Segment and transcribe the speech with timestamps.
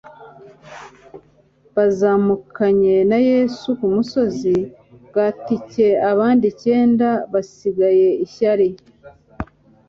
[1.75, 4.55] bazamukanye na Yesu ku musozi
[5.09, 8.67] kwatcye abandi icyenda basigaye ishyari.